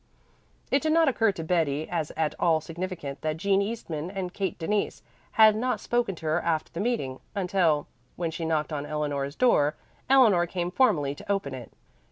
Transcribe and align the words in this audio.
It 0.71 0.81
did 0.81 0.93
not 0.93 1.07
occur 1.07 1.31
to 1.33 1.43
Betty 1.43 1.87
as 1.87 2.09
at 2.17 2.33
all 2.39 2.59
significant 2.59 3.21
that 3.21 3.37
Jean 3.37 3.61
Eastman 3.61 4.09
and 4.09 4.33
Kate 4.33 4.57
Denise 4.57 5.03
had 5.33 5.55
not 5.55 5.79
spoken 5.79 6.15
to 6.15 6.25
her 6.25 6.41
after 6.41 6.71
the 6.73 6.79
meeting, 6.79 7.19
until, 7.35 7.85
when 8.15 8.31
she 8.31 8.43
knocked 8.43 8.73
on 8.73 8.83
Eleanor's 8.87 9.35
door, 9.35 9.75
Eleanor 10.09 10.47
came 10.47 10.71
formally 10.71 11.13
to 11.13 11.31
open 11.31 11.53
it. 11.53 11.71